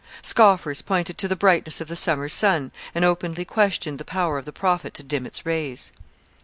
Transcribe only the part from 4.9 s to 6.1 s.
to dim its rays.